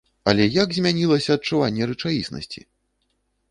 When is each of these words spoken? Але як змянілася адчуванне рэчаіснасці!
Але 0.31 0.45
як 0.53 0.69
змянілася 0.77 1.37
адчуванне 1.41 1.83
рэчаіснасці! 1.93 2.67